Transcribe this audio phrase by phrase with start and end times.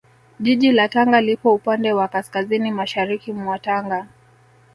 [0.39, 4.07] Jiji la Tanga lipo upande wa Kaskazini Mashariki mwa Tanga